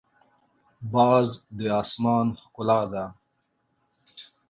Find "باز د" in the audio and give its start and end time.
0.93-1.59